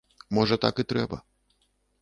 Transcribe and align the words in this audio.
Можа, 0.37 0.57
так 0.63 0.75
і 0.85 0.87
трэба. 0.95 1.17